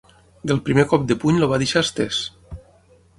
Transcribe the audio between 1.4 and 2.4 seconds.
el va deixar estès.